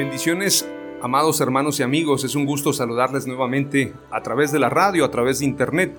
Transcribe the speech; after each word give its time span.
Bendiciones, 0.00 0.66
amados 1.02 1.42
hermanos 1.42 1.78
y 1.78 1.82
amigos, 1.82 2.24
es 2.24 2.34
un 2.34 2.46
gusto 2.46 2.72
saludarles 2.72 3.26
nuevamente 3.26 3.92
a 4.10 4.22
través 4.22 4.50
de 4.50 4.58
la 4.58 4.70
radio, 4.70 5.04
a 5.04 5.10
través 5.10 5.40
de 5.40 5.44
internet. 5.44 5.94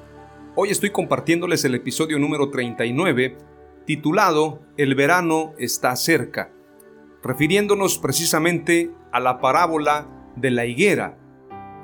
Hoy 0.56 0.72
estoy 0.72 0.90
compartiéndoles 0.90 1.64
el 1.66 1.76
episodio 1.76 2.18
número 2.18 2.50
39, 2.50 3.38
titulado 3.86 4.60
El 4.76 4.96
verano 4.96 5.54
está 5.60 5.96
cerca, 5.96 6.52
refiriéndonos 7.22 8.00
precisamente 8.00 8.90
a 9.12 9.20
la 9.20 9.40
parábola 9.40 10.08
de 10.36 10.50
la 10.50 10.66
higuera. 10.66 11.20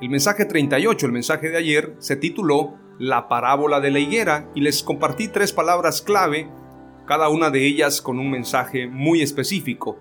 El 0.01 0.09
mensaje 0.09 0.45
38, 0.45 1.05
el 1.05 1.11
mensaje 1.11 1.49
de 1.49 1.57
ayer, 1.57 1.93
se 1.99 2.15
tituló 2.15 2.79
La 2.97 3.27
parábola 3.27 3.79
de 3.79 3.91
la 3.91 3.99
higuera 3.99 4.49
y 4.55 4.61
les 4.61 4.81
compartí 4.81 5.27
tres 5.27 5.53
palabras 5.53 6.01
clave, 6.01 6.49
cada 7.05 7.29
una 7.29 7.51
de 7.51 7.67
ellas 7.67 8.01
con 8.01 8.17
un 8.17 8.31
mensaje 8.31 8.88
muy 8.88 9.21
específico. 9.21 9.99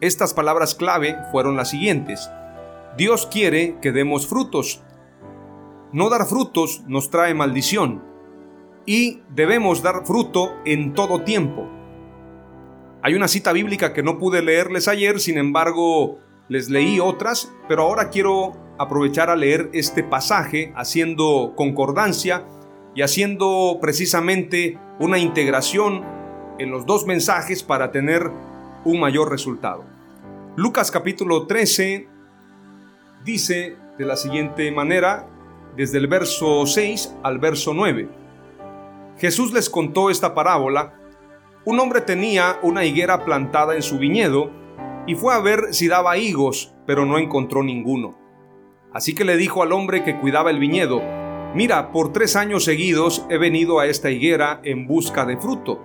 Estas 0.00 0.32
palabras 0.32 0.76
clave 0.76 1.16
fueron 1.32 1.56
las 1.56 1.70
siguientes. 1.70 2.30
Dios 2.96 3.26
quiere 3.26 3.78
que 3.82 3.90
demos 3.90 4.28
frutos. 4.28 4.80
No 5.92 6.08
dar 6.08 6.26
frutos 6.26 6.84
nos 6.86 7.10
trae 7.10 7.34
maldición. 7.34 8.04
Y 8.86 9.22
debemos 9.34 9.82
dar 9.82 10.06
fruto 10.06 10.54
en 10.64 10.92
todo 10.94 11.22
tiempo. 11.22 11.68
Hay 13.02 13.14
una 13.14 13.26
cita 13.26 13.52
bíblica 13.52 13.92
que 13.92 14.04
no 14.04 14.18
pude 14.18 14.40
leerles 14.40 14.86
ayer, 14.86 15.18
sin 15.18 15.36
embargo 15.36 16.20
les 16.48 16.70
leí 16.70 17.00
otras, 17.00 17.52
pero 17.68 17.82
ahora 17.82 18.08
quiero 18.08 18.52
aprovechar 18.78 19.30
a 19.30 19.36
leer 19.36 19.68
este 19.72 20.04
pasaje 20.04 20.72
haciendo 20.76 21.54
concordancia 21.56 22.44
y 22.94 23.02
haciendo 23.02 23.78
precisamente 23.80 24.78
una 25.00 25.18
integración 25.18 26.04
en 26.58 26.70
los 26.70 26.86
dos 26.86 27.04
mensajes 27.04 27.64
para 27.64 27.90
tener 27.90 28.30
un 28.84 29.00
mayor 29.00 29.30
resultado. 29.30 29.97
Lucas 30.58 30.90
capítulo 30.90 31.46
13 31.46 32.08
dice 33.24 33.76
de 33.96 34.04
la 34.04 34.16
siguiente 34.16 34.72
manera, 34.72 35.28
desde 35.76 35.98
el 35.98 36.08
verso 36.08 36.66
6 36.66 37.14
al 37.22 37.38
verso 37.38 37.74
9. 37.74 38.08
Jesús 39.18 39.52
les 39.52 39.70
contó 39.70 40.10
esta 40.10 40.34
parábola. 40.34 40.94
Un 41.64 41.78
hombre 41.78 42.00
tenía 42.00 42.58
una 42.64 42.84
higuera 42.84 43.24
plantada 43.24 43.76
en 43.76 43.82
su 43.82 43.98
viñedo 43.98 44.50
y 45.06 45.14
fue 45.14 45.32
a 45.32 45.38
ver 45.38 45.72
si 45.72 45.86
daba 45.86 46.18
higos, 46.18 46.74
pero 46.88 47.06
no 47.06 47.18
encontró 47.18 47.62
ninguno. 47.62 48.18
Así 48.92 49.14
que 49.14 49.24
le 49.24 49.36
dijo 49.36 49.62
al 49.62 49.70
hombre 49.70 50.02
que 50.02 50.18
cuidaba 50.18 50.50
el 50.50 50.58
viñedo, 50.58 51.00
Mira, 51.54 51.92
por 51.92 52.12
tres 52.12 52.34
años 52.34 52.64
seguidos 52.64 53.24
he 53.30 53.38
venido 53.38 53.78
a 53.78 53.86
esta 53.86 54.10
higuera 54.10 54.60
en 54.64 54.88
busca 54.88 55.24
de 55.24 55.36
fruto, 55.36 55.80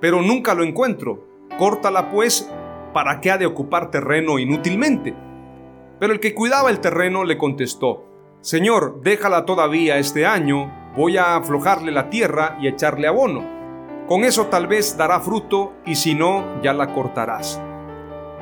pero 0.00 0.22
nunca 0.22 0.54
lo 0.54 0.62
encuentro. 0.62 1.26
Córtala 1.58 2.12
pues, 2.12 2.48
¿para 2.94 3.20
qué 3.20 3.30
ha 3.30 3.36
de 3.36 3.44
ocupar 3.44 3.90
terreno 3.90 4.38
inútilmente? 4.38 5.14
Pero 6.00 6.14
el 6.14 6.20
que 6.20 6.34
cuidaba 6.34 6.70
el 6.70 6.80
terreno 6.80 7.24
le 7.24 7.36
contestó, 7.36 8.06
Señor, 8.40 9.02
déjala 9.02 9.44
todavía 9.44 9.98
este 9.98 10.24
año, 10.24 10.72
voy 10.96 11.18
a 11.18 11.36
aflojarle 11.36 11.92
la 11.92 12.08
tierra 12.08 12.56
y 12.60 12.68
echarle 12.68 13.06
abono. 13.06 13.44
Con 14.08 14.24
eso 14.24 14.46
tal 14.46 14.66
vez 14.66 14.96
dará 14.96 15.20
fruto 15.20 15.74
y 15.84 15.94
si 15.94 16.14
no, 16.14 16.62
ya 16.62 16.72
la 16.72 16.94
cortarás. 16.94 17.60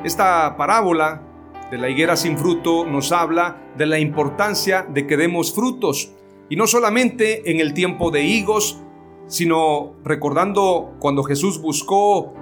Esta 0.04 0.56
parábola 0.56 1.22
de 1.70 1.78
la 1.78 1.88
higuera 1.88 2.16
sin 2.16 2.36
fruto 2.36 2.84
nos 2.84 3.12
habla 3.12 3.56
de 3.76 3.86
la 3.86 3.98
importancia 3.98 4.82
de 4.82 5.06
que 5.06 5.16
demos 5.16 5.54
frutos, 5.54 6.12
y 6.50 6.56
no 6.56 6.66
solamente 6.66 7.50
en 7.50 7.60
el 7.60 7.72
tiempo 7.72 8.10
de 8.10 8.24
higos, 8.24 8.82
sino 9.26 9.94
recordando 10.04 10.92
cuando 10.98 11.22
Jesús 11.22 11.62
buscó 11.62 12.34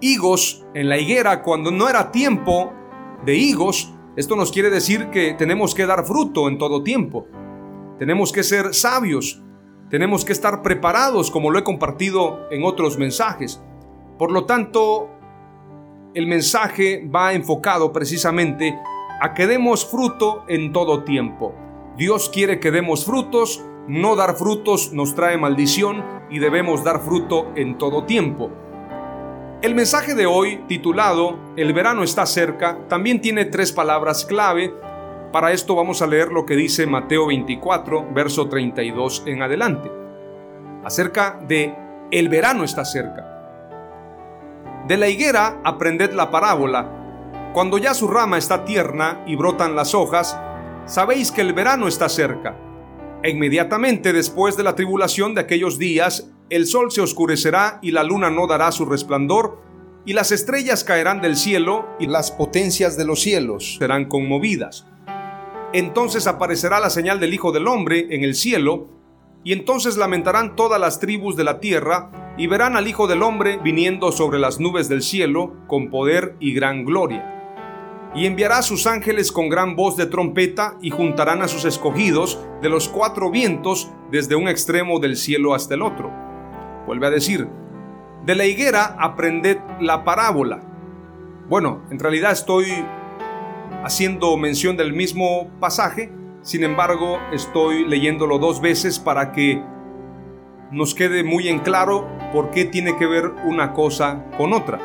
higos 0.00 0.64
en 0.74 0.88
la 0.88 0.98
higuera 0.98 1.42
cuando 1.42 1.70
no 1.70 1.88
era 1.88 2.12
tiempo 2.12 2.72
de 3.24 3.36
higos, 3.36 3.92
esto 4.16 4.36
nos 4.36 4.52
quiere 4.52 4.70
decir 4.70 5.10
que 5.10 5.34
tenemos 5.34 5.74
que 5.74 5.86
dar 5.86 6.04
fruto 6.04 6.48
en 6.48 6.58
todo 6.58 6.82
tiempo. 6.82 7.26
Tenemos 7.98 8.32
que 8.32 8.42
ser 8.42 8.74
sabios, 8.74 9.42
tenemos 9.90 10.24
que 10.24 10.32
estar 10.32 10.62
preparados 10.62 11.30
como 11.30 11.50
lo 11.50 11.58
he 11.58 11.64
compartido 11.64 12.46
en 12.50 12.64
otros 12.64 12.98
mensajes. 12.98 13.62
Por 14.18 14.32
lo 14.32 14.44
tanto, 14.44 15.10
el 16.14 16.26
mensaje 16.26 17.06
va 17.14 17.34
enfocado 17.34 17.92
precisamente 17.92 18.78
a 19.20 19.34
que 19.34 19.46
demos 19.46 19.84
fruto 19.84 20.44
en 20.48 20.72
todo 20.72 21.04
tiempo. 21.04 21.54
Dios 21.96 22.30
quiere 22.30 22.58
que 22.58 22.70
demos 22.70 23.04
frutos, 23.04 23.64
no 23.88 24.16
dar 24.16 24.36
frutos 24.36 24.92
nos 24.92 25.14
trae 25.14 25.38
maldición 25.38 26.04
y 26.30 26.38
debemos 26.38 26.84
dar 26.84 27.00
fruto 27.00 27.52
en 27.54 27.78
todo 27.78 28.04
tiempo. 28.04 28.50
El 29.66 29.74
mensaje 29.74 30.14
de 30.14 30.26
hoy, 30.26 30.60
titulado 30.68 31.40
El 31.56 31.72
verano 31.72 32.04
está 32.04 32.24
cerca, 32.24 32.78
también 32.88 33.20
tiene 33.20 33.46
tres 33.46 33.72
palabras 33.72 34.24
clave. 34.24 34.72
Para 35.32 35.50
esto 35.50 35.74
vamos 35.74 36.02
a 36.02 36.06
leer 36.06 36.30
lo 36.30 36.46
que 36.46 36.54
dice 36.54 36.86
Mateo 36.86 37.26
24, 37.26 38.06
verso 38.14 38.48
32 38.48 39.24
en 39.26 39.42
adelante, 39.42 39.90
acerca 40.84 41.40
de 41.48 41.74
El 42.12 42.28
verano 42.28 42.62
está 42.62 42.84
cerca. 42.84 43.26
De 44.86 44.96
la 44.96 45.08
higuera 45.08 45.60
aprended 45.64 46.12
la 46.12 46.30
parábola. 46.30 47.50
Cuando 47.52 47.76
ya 47.78 47.92
su 47.92 48.06
rama 48.06 48.38
está 48.38 48.64
tierna 48.64 49.24
y 49.26 49.34
brotan 49.34 49.74
las 49.74 49.96
hojas, 49.96 50.38
sabéis 50.84 51.32
que 51.32 51.40
el 51.40 51.54
verano 51.54 51.88
está 51.88 52.08
cerca. 52.08 52.56
E 53.20 53.30
inmediatamente 53.30 54.12
después 54.12 54.56
de 54.56 54.62
la 54.62 54.76
tribulación 54.76 55.34
de 55.34 55.40
aquellos 55.40 55.76
días, 55.76 56.30
el 56.48 56.66
sol 56.66 56.92
se 56.92 57.00
oscurecerá 57.00 57.80
y 57.82 57.90
la 57.90 58.04
luna 58.04 58.30
no 58.30 58.46
dará 58.46 58.70
su 58.70 58.84
resplandor, 58.84 59.58
y 60.04 60.12
las 60.12 60.30
estrellas 60.30 60.84
caerán 60.84 61.20
del 61.20 61.36
cielo, 61.36 61.88
y 61.98 62.06
las 62.06 62.30
potencias 62.30 62.96
de 62.96 63.04
los 63.04 63.20
cielos 63.20 63.76
serán 63.78 64.04
conmovidas. 64.04 64.86
Entonces 65.72 66.28
aparecerá 66.28 66.78
la 66.78 66.90
señal 66.90 67.18
del 67.18 67.34
Hijo 67.34 67.50
del 67.50 67.66
Hombre 67.66 68.06
en 68.10 68.22
el 68.22 68.36
cielo, 68.36 68.86
y 69.42 69.52
entonces 69.52 69.96
lamentarán 69.96 70.54
todas 70.54 70.80
las 70.80 71.00
tribus 71.00 71.36
de 71.36 71.42
la 71.42 71.58
tierra, 71.58 72.34
y 72.38 72.46
verán 72.46 72.76
al 72.76 72.86
Hijo 72.86 73.08
del 73.08 73.24
Hombre 73.24 73.58
viniendo 73.64 74.12
sobre 74.12 74.38
las 74.38 74.60
nubes 74.60 74.88
del 74.88 75.02
cielo 75.02 75.54
con 75.66 75.90
poder 75.90 76.36
y 76.38 76.54
gran 76.54 76.84
gloria. 76.84 77.32
Y 78.14 78.26
enviará 78.26 78.58
a 78.58 78.62
sus 78.62 78.86
ángeles 78.86 79.32
con 79.32 79.48
gran 79.48 79.74
voz 79.74 79.96
de 79.96 80.06
trompeta, 80.06 80.78
y 80.80 80.90
juntarán 80.90 81.42
a 81.42 81.48
sus 81.48 81.64
escogidos 81.64 82.38
de 82.62 82.68
los 82.68 82.88
cuatro 82.88 83.32
vientos 83.32 83.90
desde 84.12 84.36
un 84.36 84.46
extremo 84.46 85.00
del 85.00 85.16
cielo 85.16 85.52
hasta 85.52 85.74
el 85.74 85.82
otro 85.82 86.25
Vuelve 86.86 87.06
a 87.06 87.10
decir, 87.10 87.48
de 88.24 88.34
la 88.34 88.46
higuera 88.46 88.96
aprended 88.98 89.58
la 89.80 90.04
parábola. 90.04 90.60
Bueno, 91.48 91.82
en 91.90 91.98
realidad 91.98 92.32
estoy 92.32 92.66
haciendo 93.84 94.36
mención 94.36 94.76
del 94.76 94.92
mismo 94.92 95.48
pasaje, 95.60 96.12
sin 96.42 96.64
embargo 96.64 97.18
estoy 97.32 97.86
leyéndolo 97.86 98.38
dos 98.38 98.60
veces 98.60 98.98
para 98.98 99.32
que 99.32 99.62
nos 100.70 100.94
quede 100.94 101.22
muy 101.22 101.48
en 101.48 101.60
claro 101.60 102.08
por 102.32 102.50
qué 102.50 102.64
tiene 102.64 102.96
que 102.96 103.06
ver 103.06 103.32
una 103.44 103.72
cosa 103.72 104.24
con 104.36 104.52
otra. 104.52 104.80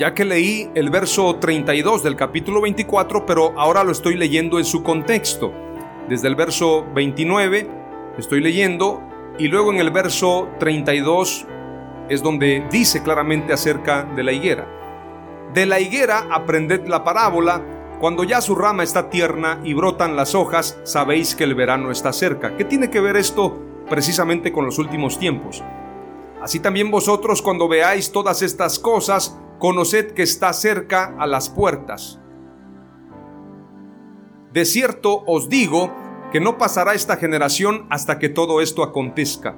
ya 0.00 0.14
que 0.14 0.24
leí 0.24 0.70
el 0.74 0.88
verso 0.88 1.36
32 1.36 2.02
del 2.02 2.16
capítulo 2.16 2.62
24, 2.62 3.26
pero 3.26 3.52
ahora 3.58 3.84
lo 3.84 3.92
estoy 3.92 4.16
leyendo 4.16 4.58
en 4.58 4.64
su 4.64 4.82
contexto. 4.82 5.52
Desde 6.08 6.26
el 6.26 6.36
verso 6.36 6.86
29 6.94 7.68
estoy 8.16 8.40
leyendo 8.40 9.02
y 9.40 9.48
luego 9.48 9.72
en 9.72 9.78
el 9.78 9.90
verso 9.90 10.50
32 10.58 11.46
es 12.10 12.22
donde 12.22 12.66
dice 12.70 13.02
claramente 13.02 13.54
acerca 13.54 14.04
de 14.04 14.22
la 14.22 14.32
higuera. 14.32 14.68
De 15.54 15.64
la 15.64 15.80
higuera 15.80 16.26
aprended 16.30 16.86
la 16.86 17.04
parábola, 17.04 17.62
cuando 18.00 18.22
ya 18.22 18.42
su 18.42 18.54
rama 18.54 18.82
está 18.82 19.08
tierna 19.08 19.58
y 19.64 19.72
brotan 19.72 20.14
las 20.14 20.34
hojas, 20.34 20.78
sabéis 20.84 21.34
que 21.34 21.44
el 21.44 21.54
verano 21.54 21.90
está 21.90 22.12
cerca. 22.12 22.54
¿Qué 22.58 22.66
tiene 22.66 22.90
que 22.90 23.00
ver 23.00 23.16
esto 23.16 23.58
precisamente 23.88 24.52
con 24.52 24.66
los 24.66 24.78
últimos 24.78 25.18
tiempos? 25.18 25.64
Así 26.42 26.60
también 26.60 26.90
vosotros 26.90 27.40
cuando 27.40 27.66
veáis 27.66 28.12
todas 28.12 28.42
estas 28.42 28.78
cosas, 28.78 29.38
conoced 29.58 30.12
que 30.12 30.22
está 30.22 30.52
cerca 30.52 31.14
a 31.18 31.26
las 31.26 31.48
puertas. 31.48 32.20
De 34.52 34.66
cierto 34.66 35.22
os 35.26 35.48
digo 35.48 36.09
que 36.32 36.40
no 36.40 36.58
pasará 36.58 36.94
esta 36.94 37.16
generación 37.16 37.86
hasta 37.90 38.18
que 38.18 38.28
todo 38.28 38.60
esto 38.60 38.82
acontezca. 38.82 39.56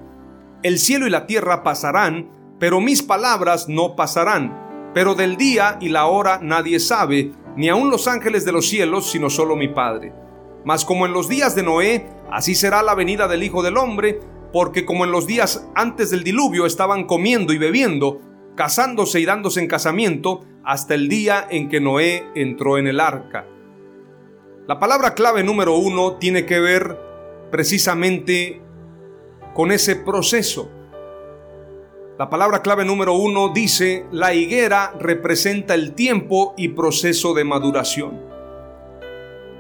El 0.63 0.79
cielo 0.79 1.07
y 1.07 1.11
la 1.11 1.27
tierra 1.27 1.63
pasarán, 1.63 2.31
pero 2.59 2.81
mis 2.81 3.03
palabras 3.03 3.69
no 3.69 3.97
pasarán. 3.97 4.91
Pero 4.95 5.15
del 5.15 5.37
día 5.37 5.79
y 5.81 5.89
la 5.89 6.07
hora 6.07 6.39
nadie 6.43 6.79
sabe, 6.79 7.33
ni 7.57 7.69
aun 7.69 7.91
los 7.91 8.09
ángeles 8.09 8.45
de 8.45 8.53
los 8.53 8.69
cielos, 8.69 9.11
sino 9.11 9.31
solo 9.31 9.57
mi 9.57 9.69
Padre. 9.69 10.13
Mas 10.65 10.85
como 10.85 11.07
en 11.07 11.13
los 11.13 11.29
días 11.29 11.55
de 11.55 11.63
Noé, 11.63 12.07
así 12.31 12.55
será 12.55 12.83
la 12.83 12.95
venida 12.95 13.27
del 13.27 13.43
Hijo 13.43 13.63
del 13.63 13.77
Hombre, 13.77 14.21
porque 14.53 14.85
como 14.85 15.05
en 15.05 15.13
los 15.13 15.27
días 15.27 15.67
antes 15.75 16.11
del 16.11 16.25
diluvio 16.25 16.67
estaban 16.67 17.05
comiendo 17.05 17.53
y 17.53 17.59
bebiendo, 17.59 18.21
casándose 18.55 19.19
y 19.19 19.25
dándose 19.25 19.61
en 19.61 19.67
casamiento 19.67 20.45
hasta 20.65 20.95
el 20.95 21.09
día 21.09 21.47
en 21.51 21.69
que 21.69 21.81
Noé 21.81 22.25
entró 22.35 22.79
en 22.79 22.87
el 22.87 23.01
arca. 23.01 23.47
La 24.69 24.79
palabra 24.79 25.15
clave 25.15 25.43
número 25.43 25.75
uno 25.75 26.19
tiene 26.19 26.47
que 26.47 26.61
ver 26.61 26.97
precisamente 27.51 28.63
con 29.55 29.73
ese 29.73 29.97
proceso. 29.97 30.71
La 32.17 32.31
palabra 32.31 32.63
clave 32.63 32.85
número 32.85 33.15
uno 33.15 33.49
dice, 33.49 34.07
la 34.13 34.35
higuera 34.35 34.95
representa 35.01 35.75
el 35.75 35.95
tiempo 35.95 36.55
y 36.57 36.69
proceso 36.69 37.35
de 37.35 37.43
maduración. 37.43 38.21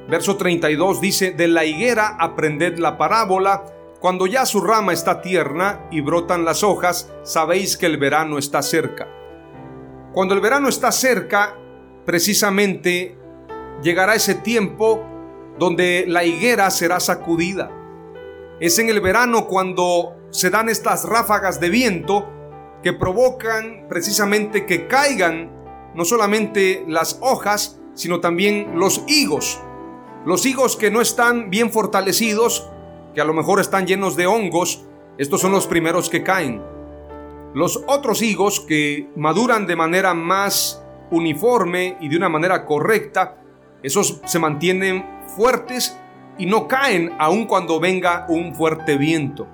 Verso 0.09 0.37
32 0.37 1.01
dice, 1.01 1.33
de 1.33 1.49
la 1.49 1.65
higuera 1.65 2.17
aprended 2.21 2.79
la 2.79 2.97
parábola, 2.97 3.65
cuando 3.99 4.29
ya 4.29 4.47
su 4.47 4.61
rama 4.61 4.93
está 4.93 5.21
tierna 5.21 5.89
y 5.91 6.01
brotan 6.01 6.45
las 6.45 6.63
hojas, 6.63 7.13
sabéis 7.25 7.77
que 7.77 7.87
el 7.87 7.97
verano 7.97 8.39
está 8.39 8.63
cerca. 8.63 9.09
Cuando 10.13 10.35
el 10.35 10.41
verano 10.41 10.69
está 10.69 10.93
cerca, 10.93 11.57
precisamente 12.07 13.19
llegará 13.83 14.15
ese 14.15 14.35
tiempo 14.35 15.05
donde 15.59 16.05
la 16.09 16.25
higuera 16.25 16.71
será 16.71 17.01
sacudida. 17.01 17.71
Es 18.61 18.79
en 18.79 18.89
el 18.89 19.01
verano 19.01 19.47
cuando 19.47 20.17
se 20.31 20.51
dan 20.51 20.69
estas 20.69 21.05
ráfagas 21.05 21.61
de 21.61 21.69
viento 21.69 22.29
que 22.83 22.93
provocan 22.93 23.87
precisamente 23.89 24.67
que 24.67 24.87
caigan 24.87 25.51
no 25.95 26.05
solamente 26.05 26.85
las 26.89 27.19
hojas, 27.21 27.81
sino 27.95 28.21
también 28.21 28.79
los 28.79 29.03
higos. 29.07 29.61
Los 30.25 30.47
higos 30.47 30.77
que 30.77 30.91
no 30.91 31.01
están 31.01 31.51
bien 31.51 31.71
fortalecidos 31.71 32.69
que 33.15 33.21
a 33.21 33.25
lo 33.25 33.35
mejor 33.35 33.61
están 33.61 33.87
llenos 33.87 34.17
de 34.17 34.27
hongos, 34.27 34.85
estos 35.19 35.41
son 35.41 35.53
los 35.53 35.67
primeros 35.67 36.09
que 36.09 36.23
caen. 36.23 36.63
Los 37.55 37.83
otros 37.87 38.23
higos 38.23 38.61
que 38.61 39.11
maduran 39.17 39.67
de 39.67 39.77
manera 39.77 40.15
más 40.15 40.83
uniforme 41.11 41.99
y 42.01 42.09
de 42.09 42.17
una 42.17 42.31
manera 42.31 42.65
correcta, 42.65 43.42
esos 43.83 44.21
se 44.25 44.39
mantienen 44.39 45.05
fuertes 45.37 45.97
y 46.39 46.47
no 46.47 46.69
caen 46.69 47.13
aun 47.19 47.47
cuando 47.47 47.81
venga 47.81 48.27
un 48.29 48.55
fuerte 48.55 48.97
viento, 48.97 49.49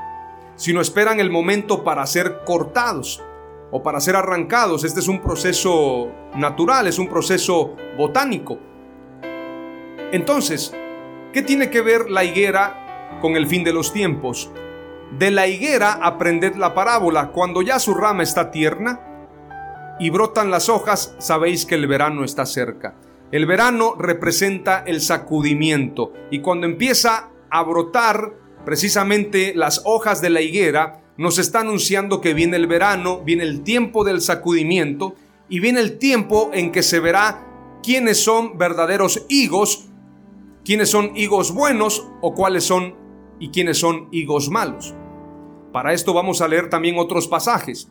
sino 0.57 0.81
esperan 0.81 1.21
el 1.21 1.31
momento 1.31 1.85
para 1.85 2.07
ser 2.07 2.45
cortados 2.45 3.23
o 3.71 3.83
para 3.83 4.01
ser 4.01 4.17
arrancados. 4.17 4.85
Este 4.85 5.01
es 5.01 5.09
un 5.09 5.21
proceso 5.21 6.09
natural, 6.35 6.87
es 6.87 6.99
un 6.99 7.09
proceso 7.09 7.75
botánico. 7.97 8.59
Entonces, 10.13 10.75
¿qué 11.33 11.43
tiene 11.43 11.71
que 11.71 11.83
ver 11.83 12.11
la 12.11 12.25
higuera 12.25 12.85
con 13.21 13.37
el 13.37 13.47
fin 13.47 13.65
de 13.65 13.73
los 13.73 13.93
tiempos. 13.93 14.51
De 15.19 15.31
la 15.31 15.47
higuera 15.47 15.99
aprended 16.03 16.55
la 16.57 16.75
parábola, 16.75 17.31
cuando 17.33 17.63
ya 17.63 17.79
su 17.79 17.95
rama 17.95 18.23
está 18.23 18.51
tierna 18.51 19.01
y 19.99 20.11
brotan 20.11 20.51
las 20.51 20.69
hojas, 20.69 21.15
sabéis 21.19 21.67
que 21.67 21.75
el 21.75 21.87
verano 21.87 22.25
está 22.25 22.47
cerca. 22.47 22.95
El 23.31 23.45
verano 23.45 23.95
representa 23.99 24.83
el 24.87 25.03
sacudimiento 25.03 26.15
y 26.31 26.41
cuando 26.41 26.67
empieza 26.67 27.31
a 27.51 27.63
brotar 27.63 28.35
precisamente 28.65 29.53
las 29.55 29.83
hojas 29.85 30.23
de 30.23 30.31
la 30.31 30.41
higuera, 30.41 31.03
nos 31.19 31.39
está 31.39 31.61
anunciando 31.61 32.23
que 32.23 32.33
viene 32.33 32.57
el 32.57 32.67
verano, 32.67 33.21
viene 33.23 33.43
el 33.43 33.63
tiempo 33.63 34.05
del 34.05 34.23
sacudimiento 34.23 35.15
y 35.49 35.61
viene 35.61 35.81
el 35.81 35.99
tiempo 35.99 36.51
en 36.55 36.73
que 36.73 36.83
se 36.83 37.01
verá 37.01 37.47
quiénes 37.83 38.23
son 38.23 38.57
verdaderos 38.57 39.27
higos, 39.29 39.89
quiénes 40.65 40.89
son 40.89 41.13
higos 41.15 41.53
buenos 41.53 42.09
o 42.23 42.35
cuáles 42.35 42.65
son 42.65 42.95
y 43.39 43.51
quiénes 43.51 43.79
son 43.79 44.09
higos 44.11 44.49
malos. 44.49 44.95
Para 45.73 45.93
esto 45.93 46.15
vamos 46.15 46.41
a 46.41 46.49
leer 46.49 46.71
también 46.71 46.99
otros 46.99 47.29
pasajes. 47.29 47.91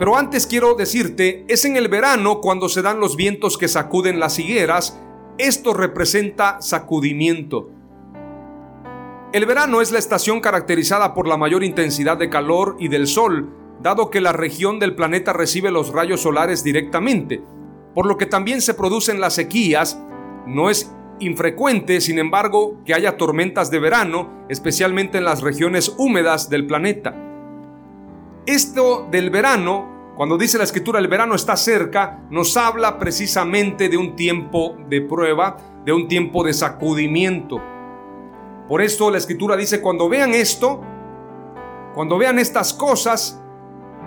Pero 0.00 0.16
antes 0.16 0.46
quiero 0.46 0.76
decirte, 0.76 1.44
es 1.46 1.66
en 1.66 1.76
el 1.76 1.88
verano 1.88 2.40
cuando 2.40 2.70
se 2.70 2.80
dan 2.80 3.00
los 3.00 3.16
vientos 3.16 3.58
que 3.58 3.68
sacuden 3.68 4.18
las 4.18 4.38
higueras, 4.38 4.98
esto 5.36 5.74
representa 5.74 6.62
sacudimiento. 6.62 7.68
El 9.34 9.44
verano 9.44 9.82
es 9.82 9.92
la 9.92 9.98
estación 9.98 10.40
caracterizada 10.40 11.12
por 11.12 11.28
la 11.28 11.36
mayor 11.36 11.62
intensidad 11.62 12.16
de 12.16 12.30
calor 12.30 12.76
y 12.78 12.88
del 12.88 13.06
sol, 13.06 13.54
dado 13.82 14.08
que 14.08 14.22
la 14.22 14.32
región 14.32 14.78
del 14.78 14.94
planeta 14.94 15.34
recibe 15.34 15.70
los 15.70 15.92
rayos 15.92 16.22
solares 16.22 16.64
directamente, 16.64 17.42
por 17.94 18.06
lo 18.06 18.16
que 18.16 18.24
también 18.24 18.62
se 18.62 18.72
producen 18.72 19.20
las 19.20 19.34
sequías, 19.34 20.02
no 20.46 20.70
es 20.70 20.90
infrecuente, 21.18 22.00
sin 22.00 22.18
embargo, 22.18 22.78
que 22.86 22.94
haya 22.94 23.18
tormentas 23.18 23.70
de 23.70 23.80
verano, 23.80 24.46
especialmente 24.48 25.18
en 25.18 25.24
las 25.24 25.42
regiones 25.42 25.94
húmedas 25.98 26.48
del 26.48 26.66
planeta. 26.66 27.14
Esto 28.46 29.06
del 29.10 29.28
verano, 29.28 29.89
cuando 30.20 30.36
dice 30.36 30.58
la 30.58 30.64
escritura 30.64 30.98
el 30.98 31.08
verano 31.08 31.34
está 31.34 31.56
cerca, 31.56 32.20
nos 32.28 32.54
habla 32.58 32.98
precisamente 32.98 33.88
de 33.88 33.96
un 33.96 34.16
tiempo 34.16 34.76
de 34.86 35.00
prueba, 35.00 35.56
de 35.86 35.94
un 35.94 36.08
tiempo 36.08 36.44
de 36.44 36.52
sacudimiento. 36.52 37.58
Por 38.68 38.82
esto 38.82 39.10
la 39.10 39.16
escritura 39.16 39.56
dice, 39.56 39.80
cuando 39.80 40.10
vean 40.10 40.34
esto, 40.34 40.82
cuando 41.94 42.18
vean 42.18 42.38
estas 42.38 42.74
cosas, 42.74 43.40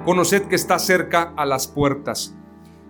conoced 0.05 0.43
que 0.43 0.53
está 0.53 0.77
cerca 0.77 1.33
a 1.35 1.47
las 1.47 1.65
puertas. 1.65 2.35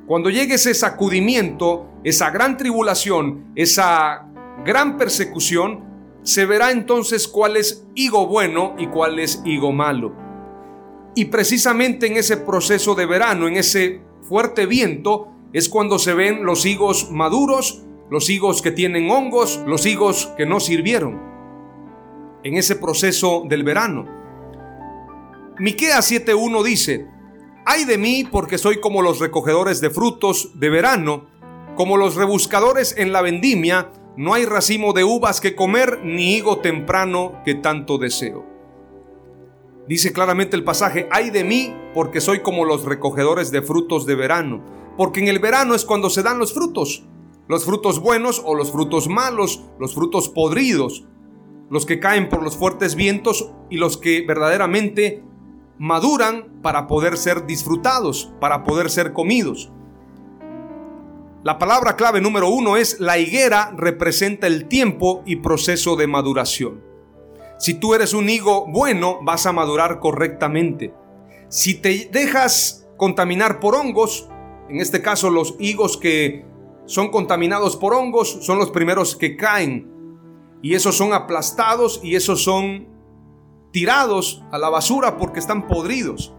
Cuando 0.05 0.29
llegue 0.29 0.55
ese 0.55 0.73
sacudimiento, 0.73 1.85
esa 2.03 2.29
gran 2.29 2.57
tribulación, 2.57 3.53
esa 3.55 4.27
gran 4.65 4.97
persecución, 4.97 6.19
se 6.23 6.45
verá 6.45 6.71
entonces 6.71 7.29
cuál 7.29 7.55
es 7.55 7.87
higo 7.95 8.27
bueno 8.27 8.75
y 8.77 8.87
cuál 8.87 9.17
es 9.19 9.41
higo 9.45 9.71
malo. 9.71 10.22
Y 11.15 11.25
precisamente 11.25 12.07
en 12.07 12.17
ese 12.17 12.37
proceso 12.37 12.95
de 12.95 13.05
verano, 13.05 13.47
en 13.47 13.57
ese 13.57 14.01
fuerte 14.27 14.65
viento, 14.65 15.27
es 15.53 15.69
cuando 15.69 15.99
se 15.99 16.13
ven 16.13 16.45
los 16.45 16.65
higos 16.65 17.11
maduros, 17.11 17.83
los 18.09 18.29
higos 18.29 18.61
que 18.61 18.71
tienen 18.71 19.09
hongos, 19.11 19.61
los 19.67 19.85
higos 19.85 20.31
que 20.37 20.45
no 20.45 20.59
sirvieron. 20.59 21.21
En 22.43 22.57
ese 22.57 22.75
proceso 22.75 23.43
del 23.47 23.63
verano. 23.63 24.07
Miqueas 25.59 26.11
7:1 26.11 26.63
dice: 26.63 27.07
Ay 27.65 27.85
de 27.85 27.97
mí 27.97 28.27
porque 28.29 28.57
soy 28.57 28.81
como 28.81 29.01
los 29.01 29.19
recogedores 29.19 29.79
de 29.81 29.91
frutos 29.91 30.59
de 30.59 30.69
verano, 30.69 31.27
como 31.75 31.95
los 31.95 32.15
rebuscadores 32.15 32.95
en 32.97 33.13
la 33.13 33.21
vendimia, 33.21 33.91
no 34.17 34.33
hay 34.33 34.45
racimo 34.45 34.93
de 34.93 35.03
uvas 35.03 35.39
que 35.39 35.55
comer 35.55 36.01
ni 36.03 36.35
higo 36.35 36.59
temprano 36.59 37.41
que 37.45 37.55
tanto 37.55 37.97
deseo. 37.97 38.52
Dice 39.87 40.13
claramente 40.13 40.55
el 40.55 40.63
pasaje, 40.63 41.09
ay 41.11 41.29
de 41.29 41.43
mí 41.43 41.75
porque 41.93 42.21
soy 42.21 42.39
como 42.39 42.63
los 42.63 42.85
recogedores 42.85 43.51
de 43.51 43.61
frutos 43.61 44.05
de 44.05 44.15
verano, 44.15 44.63
porque 44.97 45.19
en 45.19 45.27
el 45.27 45.39
verano 45.39 45.75
es 45.75 45.83
cuando 45.83 46.09
se 46.09 46.23
dan 46.23 46.39
los 46.39 46.53
frutos, 46.53 47.03
los 47.49 47.65
frutos 47.65 47.99
buenos 47.99 48.41
o 48.45 48.55
los 48.55 48.71
frutos 48.71 49.09
malos, 49.09 49.63
los 49.79 49.93
frutos 49.93 50.29
podridos, 50.29 51.05
los 51.69 51.85
que 51.85 51.99
caen 51.99 52.29
por 52.29 52.43
los 52.43 52.55
fuertes 52.55 52.95
vientos 52.95 53.51
y 53.69 53.77
los 53.77 53.97
que 53.97 54.23
verdaderamente 54.25 55.23
maduran 55.77 56.61
para 56.61 56.87
poder 56.87 57.17
ser 57.17 57.45
disfrutados, 57.45 58.31
para 58.39 58.63
poder 58.63 58.89
ser 58.89 59.11
comidos. 59.11 59.69
La 61.43 61.59
palabra 61.59 61.97
clave 61.97 62.21
número 62.21 62.47
uno 62.47 62.77
es 62.77 63.01
la 63.01 63.17
higuera 63.17 63.73
representa 63.75 64.47
el 64.47 64.69
tiempo 64.69 65.23
y 65.25 65.37
proceso 65.37 65.97
de 65.97 66.07
maduración. 66.07 66.92
Si 67.63 67.75
tú 67.75 67.93
eres 67.93 68.13
un 68.13 68.29
higo 68.29 68.65
bueno, 68.67 69.19
vas 69.21 69.45
a 69.45 69.53
madurar 69.53 70.01
correctamente. 70.01 70.93
Si 71.47 71.75
te 71.75 72.09
dejas 72.11 72.89
contaminar 72.97 73.61
por 73.61 73.75
hongos, 73.75 74.27
En 74.67 74.81
este 74.81 75.01
caso, 75.01 75.29
los 75.29 75.55
higos 75.59 75.95
que 75.95 76.43
son 76.85 77.09
contaminados 77.09 77.77
por 77.77 77.93
hongos 77.93 78.39
son 78.41 78.59
los 78.59 78.69
primeros 78.71 79.15
que 79.15 79.37
caen. 79.37 79.89
Y 80.61 80.73
esos 80.73 80.97
son 80.97 81.13
aplastados 81.13 82.01
y 82.03 82.15
esos 82.15 82.43
son 82.43 82.89
tirados 83.71 84.43
a 84.51 84.57
la 84.57 84.67
basura 84.67 85.17
porque 85.17 85.39
están 85.39 85.65
podridos. 85.69 86.33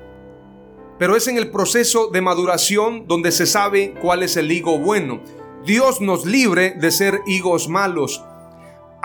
Pero 0.99 1.16
es 1.16 1.26
en 1.26 1.38
el 1.38 1.50
proceso 1.50 2.09
de 2.09 2.21
maduración 2.21 3.07
donde 3.07 3.33
se 3.33 3.47
sabe 3.47 3.95
cuál 4.02 4.23
es 4.23 4.37
el 4.37 4.52
higo 4.52 4.78
bueno. 4.78 5.23
Dios 5.64 6.02
nos 6.02 6.26
libre 6.26 6.75
de 6.78 6.90
ser 6.90 7.23
higos 7.26 7.66
malos. 7.66 8.23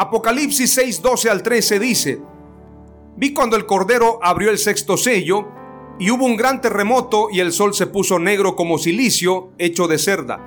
Apocalipsis 0.02 0.72
6, 0.76 1.02
12 1.02 1.30
al 1.30 1.44
13 1.44 1.78
dice, 1.78 2.22
Vi 3.18 3.34
cuando 3.34 3.58
el 3.58 3.66
Cordero 3.66 4.18
abrió 4.24 4.50
el 4.50 4.58
sexto 4.58 4.96
sello, 4.96 5.46
y 6.00 6.10
hubo 6.10 6.24
un 6.24 6.38
gran 6.38 6.62
terremoto 6.62 7.28
y 7.30 7.42
el 7.42 7.52
sol 7.52 7.74
se 7.74 7.86
puso 7.86 8.18
negro 8.18 8.56
como 8.56 8.78
silicio 8.78 9.52
hecho 9.58 9.90
de 9.90 9.98
cerda. 9.98 10.40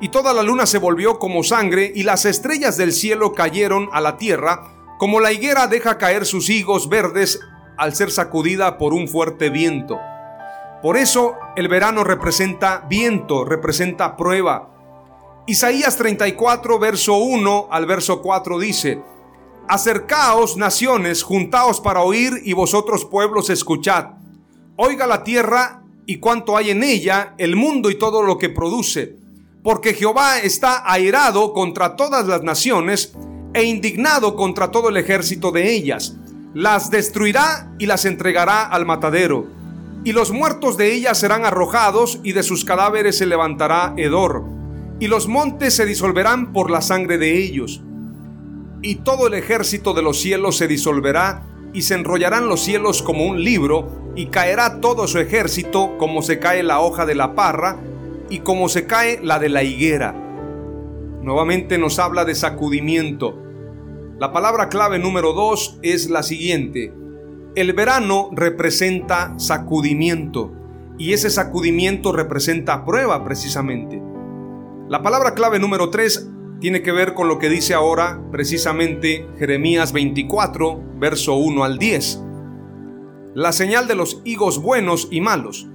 Y 0.00 0.08
toda 0.08 0.34
la 0.34 0.42
luna 0.42 0.66
se 0.66 0.78
volvió 0.78 1.20
como 1.20 1.44
sangre 1.44 1.92
y 1.94 2.02
las 2.02 2.24
estrellas 2.24 2.76
del 2.76 2.92
cielo 2.92 3.32
cayeron 3.32 3.88
a 3.92 4.00
la 4.00 4.16
tierra, 4.16 4.96
como 4.98 5.20
la 5.20 5.30
higuera 5.30 5.68
deja 5.68 5.96
caer 5.96 6.26
sus 6.26 6.50
higos 6.50 6.88
verdes 6.88 7.38
al 7.78 7.94
ser 7.94 8.10
sacudida 8.10 8.76
por 8.76 8.92
un 8.92 9.06
fuerte 9.06 9.50
viento. 9.50 10.00
Por 10.82 10.96
eso 10.96 11.36
el 11.54 11.68
verano 11.68 12.02
representa 12.02 12.84
viento, 12.88 13.44
representa 13.44 14.16
prueba. 14.16 14.69
Isaías 15.50 15.96
34, 15.96 16.78
verso 16.78 17.16
1 17.16 17.70
al 17.72 17.84
verso 17.84 18.22
4 18.22 18.60
dice, 18.60 19.02
Acercaos 19.66 20.56
naciones, 20.56 21.24
juntaos 21.24 21.80
para 21.80 22.02
oír 22.02 22.40
y 22.44 22.52
vosotros 22.52 23.04
pueblos 23.04 23.50
escuchad. 23.50 24.10
Oiga 24.76 25.08
la 25.08 25.24
tierra 25.24 25.82
y 26.06 26.18
cuanto 26.18 26.56
hay 26.56 26.70
en 26.70 26.84
ella, 26.84 27.34
el 27.36 27.56
mundo 27.56 27.90
y 27.90 27.98
todo 27.98 28.22
lo 28.22 28.38
que 28.38 28.48
produce. 28.48 29.16
Porque 29.64 29.92
Jehová 29.92 30.38
está 30.38 30.88
airado 30.88 31.52
contra 31.52 31.96
todas 31.96 32.28
las 32.28 32.44
naciones 32.44 33.14
e 33.52 33.64
indignado 33.64 34.36
contra 34.36 34.70
todo 34.70 34.88
el 34.88 34.98
ejército 34.98 35.50
de 35.50 35.74
ellas. 35.74 36.14
Las 36.54 36.92
destruirá 36.92 37.74
y 37.80 37.86
las 37.86 38.04
entregará 38.04 38.68
al 38.68 38.86
matadero. 38.86 39.48
Y 40.04 40.12
los 40.12 40.30
muertos 40.30 40.76
de 40.76 40.92
ellas 40.92 41.18
serán 41.18 41.44
arrojados 41.44 42.20
y 42.22 42.34
de 42.34 42.44
sus 42.44 42.64
cadáveres 42.64 43.18
se 43.18 43.26
levantará 43.26 43.94
hedor. 43.96 44.59
Y 45.00 45.08
los 45.08 45.26
montes 45.26 45.74
se 45.74 45.86
disolverán 45.86 46.52
por 46.52 46.70
la 46.70 46.82
sangre 46.82 47.18
de 47.18 47.42
ellos. 47.42 47.82
Y 48.82 48.96
todo 48.96 49.26
el 49.26 49.34
ejército 49.34 49.94
de 49.94 50.02
los 50.02 50.20
cielos 50.20 50.56
se 50.56 50.68
disolverá 50.68 51.42
y 51.72 51.82
se 51.82 51.94
enrollarán 51.94 52.48
los 52.48 52.60
cielos 52.60 53.02
como 53.02 53.24
un 53.24 53.42
libro, 53.42 54.12
y 54.16 54.26
caerá 54.26 54.80
todo 54.80 55.06
su 55.06 55.18
ejército 55.18 55.96
como 55.98 56.20
se 56.20 56.38
cae 56.38 56.62
la 56.62 56.80
hoja 56.80 57.06
de 57.06 57.14
la 57.14 57.34
parra, 57.34 57.78
y 58.28 58.40
como 58.40 58.68
se 58.68 58.86
cae 58.86 59.20
la 59.22 59.38
de 59.38 59.48
la 59.48 59.62
higuera. 59.62 60.14
Nuevamente 61.22 61.78
nos 61.78 61.98
habla 61.98 62.24
de 62.24 62.34
sacudimiento. 62.34 63.36
La 64.18 64.32
palabra 64.32 64.68
clave 64.68 64.98
número 64.98 65.32
dos 65.32 65.78
es 65.82 66.10
la 66.10 66.22
siguiente. 66.22 66.92
El 67.54 67.72
verano 67.72 68.30
representa 68.32 69.34
sacudimiento, 69.38 70.52
y 70.98 71.12
ese 71.12 71.30
sacudimiento 71.30 72.12
representa 72.12 72.84
prueba 72.84 73.24
precisamente. 73.24 74.09
La 74.90 75.02
palabra 75.02 75.34
clave 75.34 75.60
número 75.60 75.88
tres 75.90 76.28
tiene 76.58 76.82
que 76.82 76.90
ver 76.90 77.14
con 77.14 77.28
lo 77.28 77.38
que 77.38 77.48
dice 77.48 77.74
ahora 77.74 78.20
precisamente 78.32 79.24
Jeremías 79.38 79.92
24, 79.92 80.82
verso 80.96 81.36
1 81.36 81.62
al 81.62 81.78
10. 81.78 82.20
La 83.36 83.52
señal 83.52 83.86
de 83.86 83.94
los 83.94 84.20
higos 84.24 84.60
buenos 84.60 85.06
y 85.12 85.20
malos. 85.20 85.68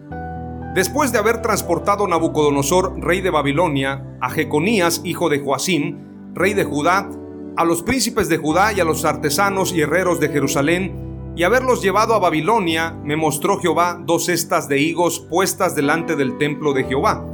Después 0.73 1.13
de 1.13 1.19
haber 1.19 1.41
transportado 1.41 2.05
Nabucodonosor, 2.09 2.99
rey 2.99 3.21
de 3.21 3.29
Babilonia, 3.29 4.17
a 4.19 4.31
Jeconías, 4.31 4.99
hijo 5.05 5.29
de 5.29 5.39
Joacim, 5.39 6.33
rey 6.33 6.53
de 6.53 6.65
Judá, 6.65 7.09
a 7.55 7.63
los 7.63 7.83
príncipes 7.83 8.27
de 8.27 8.35
Judá 8.35 8.73
y 8.73 8.81
a 8.81 8.83
los 8.83 9.05
artesanos 9.05 9.71
y 9.71 9.79
herreros 9.79 10.19
de 10.19 10.27
Jerusalén, 10.27 11.33
y 11.37 11.43
haberlos 11.43 11.81
llevado 11.81 12.15
a 12.15 12.19
Babilonia, 12.19 12.99
me 13.05 13.15
mostró 13.15 13.61
Jehová 13.61 13.97
dos 14.05 14.25
cestas 14.25 14.67
de 14.67 14.79
higos 14.79 15.21
puestas 15.21 15.73
delante 15.73 16.17
del 16.17 16.37
templo 16.37 16.73
de 16.73 16.83
Jehová 16.83 17.25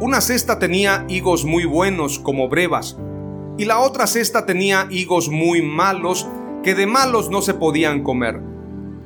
una 0.00 0.20
cesta 0.20 0.58
tenía 0.58 1.04
higos 1.08 1.44
muy 1.44 1.64
buenos 1.64 2.18
como 2.18 2.48
brevas, 2.48 2.96
y 3.56 3.64
la 3.64 3.80
otra 3.80 4.06
cesta 4.06 4.46
tenía 4.46 4.86
higos 4.90 5.28
muy 5.28 5.62
malos, 5.62 6.28
que 6.62 6.76
de 6.76 6.86
malos 6.86 7.30
no 7.30 7.42
se 7.42 7.54
podían 7.54 8.04
comer. 8.04 8.40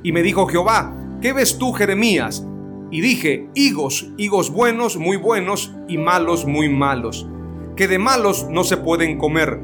Y 0.02 0.12
me 0.12 0.22
dijo 0.22 0.46
Jehová, 0.46 0.94
¿qué 1.22 1.32
ves 1.32 1.56
tú, 1.56 1.72
Jeremías? 1.72 2.46
Y 2.90 3.00
dije, 3.00 3.48
higos, 3.54 4.10
higos 4.18 4.50
buenos, 4.50 4.98
muy 4.98 5.16
buenos, 5.16 5.74
y 5.88 5.96
malos, 5.96 6.44
muy 6.44 6.68
malos, 6.68 7.26
que 7.74 7.88
de 7.88 7.98
malos 7.98 8.46
no 8.50 8.64
se 8.64 8.76
pueden 8.76 9.16
comer. 9.16 9.58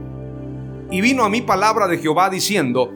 Y 0.91 1.03
vino 1.03 1.25
a 1.25 1.29
mí 1.29 1.43
palabra 1.43 1.87
de 1.89 1.99
Jehová 1.99 2.31
diciendo, 2.31 2.91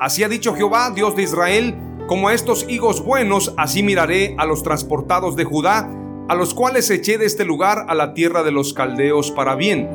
Así 0.00 0.24
ha 0.24 0.28
dicho 0.28 0.54
Jehová, 0.54 0.90
Dios 0.90 1.14
de 1.14 1.22
Israel, 1.22 1.76
como 2.08 2.28
a 2.28 2.34
estos 2.34 2.68
higos 2.68 3.04
buenos, 3.04 3.54
así 3.56 3.82
miraré 3.82 4.34
a 4.38 4.46
los 4.46 4.62
transportados 4.62 5.36
de 5.36 5.44
Judá, 5.44 5.88
a 6.28 6.34
los 6.34 6.52
cuales 6.52 6.90
eché 6.90 7.16
de 7.16 7.24
este 7.24 7.44
lugar 7.44 7.86
a 7.88 7.94
la 7.94 8.12
tierra 8.12 8.42
de 8.42 8.52
los 8.52 8.74
caldeos 8.74 9.30
para 9.30 9.54
bien. 9.54 9.88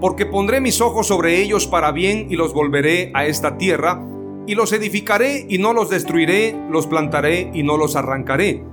Porque 0.00 0.24
pondré 0.24 0.60
mis 0.60 0.80
ojos 0.80 1.08
sobre 1.08 1.42
ellos 1.42 1.66
para 1.66 1.90
bien 1.90 2.28
y 2.30 2.36
los 2.36 2.54
volveré 2.54 3.10
a 3.14 3.26
esta 3.26 3.58
tierra, 3.58 4.00
y 4.46 4.54
los 4.54 4.72
edificaré 4.72 5.44
y 5.48 5.58
no 5.58 5.72
los 5.72 5.90
destruiré, 5.90 6.56
los 6.70 6.86
plantaré 6.86 7.50
y 7.52 7.64
no 7.64 7.76
los 7.76 7.96
arrancaré. 7.96 8.64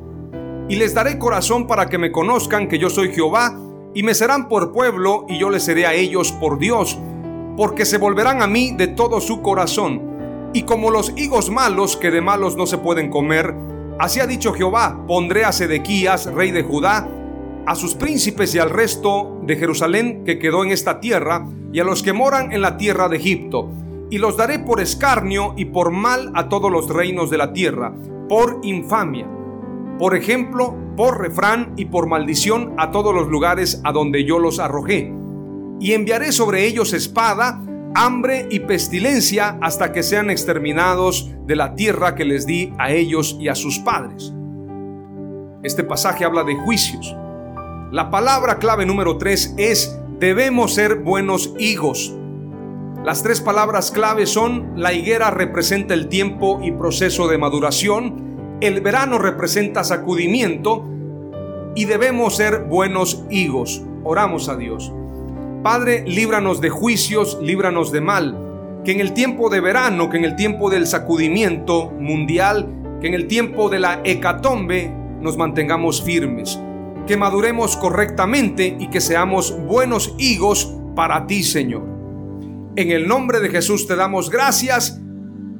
Y 0.69 0.75
les 0.75 0.93
daré 0.93 1.17
corazón 1.17 1.67
para 1.67 1.87
que 1.87 1.97
me 1.97 2.11
conozcan 2.11 2.67
que 2.67 2.77
yo 2.77 2.89
soy 2.89 3.11
Jehová, 3.11 3.59
y 3.95 4.03
me 4.03 4.13
serán 4.13 4.47
por 4.47 4.71
pueblo, 4.71 5.25
y 5.27 5.39
yo 5.39 5.49
les 5.49 5.63
seré 5.63 5.87
a 5.87 5.93
ellos 5.93 6.31
por 6.33 6.59
Dios, 6.59 6.99
porque 7.57 7.85
se 7.85 7.97
volverán 7.97 8.41
a 8.41 8.47
mí 8.47 8.71
de 8.77 8.87
todo 8.87 9.21
su 9.21 9.41
corazón. 9.41 10.51
Y 10.53 10.63
como 10.63 10.91
los 10.91 11.13
higos 11.17 11.49
malos 11.49 11.97
que 11.97 12.11
de 12.11 12.21
malos 12.21 12.55
no 12.55 12.67
se 12.67 12.77
pueden 12.77 13.09
comer, 13.09 13.55
Así 13.97 14.19
ha 14.19 14.27
dicho 14.27 14.53
Jehová, 14.53 15.05
pondré 15.07 15.45
a 15.45 15.53
Sedequías, 15.53 16.25
rey 16.33 16.51
de 16.51 16.63
Judá, 16.63 17.07
a 17.65 17.75
sus 17.75 17.95
príncipes 17.95 18.53
y 18.53 18.59
al 18.59 18.69
resto 18.69 19.39
de 19.43 19.55
Jerusalén 19.55 20.23
que 20.25 20.37
quedó 20.37 20.65
en 20.65 20.71
esta 20.71 20.99
tierra, 20.99 21.47
y 21.71 21.79
a 21.79 21.85
los 21.85 22.03
que 22.03 22.11
moran 22.11 22.51
en 22.51 22.61
la 22.61 22.77
tierra 22.77 23.07
de 23.07 23.17
Egipto, 23.17 23.69
y 24.09 24.17
los 24.17 24.35
daré 24.35 24.59
por 24.59 24.81
escarnio 24.81 25.53
y 25.55 25.65
por 25.65 25.91
mal 25.91 26.31
a 26.35 26.49
todos 26.49 26.69
los 26.71 26.89
reinos 26.89 27.29
de 27.29 27.37
la 27.37 27.53
tierra, 27.53 27.93
por 28.27 28.59
infamia, 28.63 29.27
por 29.97 30.15
ejemplo, 30.15 30.75
por 30.97 31.21
refrán 31.21 31.73
y 31.77 31.85
por 31.85 32.07
maldición 32.07 32.73
a 32.77 32.91
todos 32.91 33.15
los 33.15 33.29
lugares 33.29 33.81
a 33.85 33.93
donde 33.93 34.25
yo 34.25 34.39
los 34.39 34.59
arrojé. 34.59 35.13
Y 35.79 35.93
enviaré 35.93 36.33
sobre 36.33 36.65
ellos 36.65 36.93
espada, 36.93 37.61
hambre 37.95 38.47
y 38.51 38.59
pestilencia 38.59 39.57
hasta 39.61 39.93
que 39.93 40.03
sean 40.03 40.29
exterminados 40.29 41.31
de 41.45 41.55
la 41.55 41.75
tierra 41.75 42.15
que 42.15 42.25
les 42.25 42.45
di 42.45 42.73
a 42.77 42.91
ellos 42.91 43.37
y 43.39 43.47
a 43.47 43.55
sus 43.55 43.79
padres. 43.79 44.33
Este 45.63 45.83
pasaje 45.83 46.25
habla 46.25 46.43
de 46.43 46.55
juicios. 46.55 47.15
La 47.91 48.09
palabra 48.09 48.57
clave 48.57 48.85
número 48.85 49.17
3 49.17 49.55
es 49.57 49.99
debemos 50.19 50.73
ser 50.73 50.95
buenos 50.95 51.53
higos. 51.59 52.13
Las 53.03 53.21
tres 53.21 53.41
palabras 53.41 53.91
clave 53.91 54.25
son 54.25 54.73
la 54.75 54.93
higuera 54.93 55.29
representa 55.29 55.93
el 55.93 56.07
tiempo 56.07 56.59
y 56.63 56.71
proceso 56.71 57.27
de 57.27 57.37
maduración, 57.37 58.57
el 58.61 58.81
verano 58.81 59.19
representa 59.19 59.83
sacudimiento 59.83 60.83
y 61.75 61.85
debemos 61.85 62.35
ser 62.37 62.63
buenos 62.63 63.23
higos. 63.29 63.83
Oramos 64.03 64.49
a 64.49 64.55
Dios. 64.55 64.91
Padre, 65.61 66.03
líbranos 66.07 66.61
de 66.61 66.69
juicios, 66.69 67.37
líbranos 67.41 67.91
de 67.91 68.01
mal. 68.01 68.44
Que 68.85 68.91
en 68.91 68.99
el 68.99 69.13
tiempo 69.13 69.49
de 69.49 69.59
verano, 69.59 70.09
que 70.09 70.17
en 70.17 70.25
el 70.25 70.35
tiempo 70.35 70.69
del 70.69 70.85
sacudimiento 70.85 71.91
mundial, 71.99 72.69
que 73.01 73.07
en 73.07 73.15
el 73.15 73.27
tiempo 73.27 73.67
de 73.67 73.79
la 73.79 74.01
hecatombe 74.03 74.93
nos 75.21 75.37
mantengamos 75.37 76.03
firmes. 76.03 76.59
Que 77.07 77.17
maduremos 77.17 77.75
correctamente 77.77 78.77
y 78.79 78.89
que 78.89 79.01
seamos 79.01 79.57
buenos 79.65 80.13
higos 80.19 80.73
para 80.95 81.25
ti, 81.27 81.43
Señor. 81.43 81.83
En 82.75 82.91
el 82.91 83.07
nombre 83.07 83.39
de 83.39 83.49
Jesús 83.49 83.87
te 83.87 83.95
damos 83.95 84.29
gracias 84.29 85.01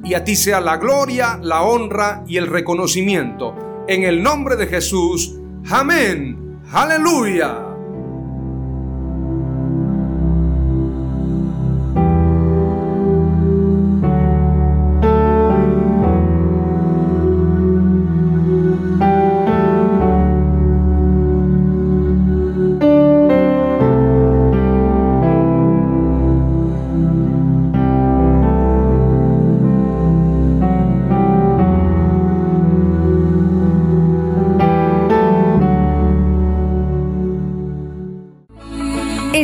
y 0.04 0.14
a 0.14 0.22
ti 0.22 0.36
sea 0.36 0.60
la 0.60 0.76
gloria, 0.76 1.38
la 1.42 1.62
honra 1.62 2.22
y 2.28 2.36
el 2.36 2.46
reconocimiento. 2.46 3.84
En 3.88 4.04
el 4.04 4.22
nombre 4.22 4.54
de 4.56 4.66
Jesús. 4.66 5.36
Amén. 5.68 6.60
Aleluya. 6.72 7.65